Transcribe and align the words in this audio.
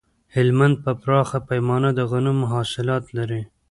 هلمند 0.35 0.75
په 0.83 0.91
پراخه 1.01 1.39
پیمانه 1.49 1.89
د 1.97 1.99
غنمو 2.11 2.45
حاصلات 2.53 3.03
لري 3.17 3.41